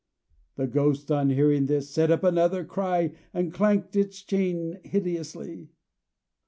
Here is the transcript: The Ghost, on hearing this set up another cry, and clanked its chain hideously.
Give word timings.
The 0.55 0.65
Ghost, 0.65 1.11
on 1.11 1.29
hearing 1.29 1.67
this 1.67 1.91
set 1.91 2.09
up 2.09 2.23
another 2.23 2.65
cry, 2.65 3.13
and 3.35 3.53
clanked 3.53 3.95
its 3.95 4.23
chain 4.23 4.79
hideously. 4.83 5.69